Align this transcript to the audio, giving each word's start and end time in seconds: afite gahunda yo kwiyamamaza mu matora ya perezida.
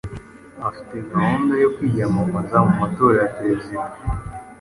afite 0.69 0.95
gahunda 1.11 1.53
yo 1.63 1.69
kwiyamamaza 1.75 2.55
mu 2.65 2.73
matora 2.81 3.15
ya 3.21 3.31
perezida. 3.37 3.85